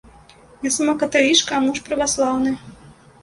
[0.67, 2.57] Я сама каталічка, а муж праваслаўны.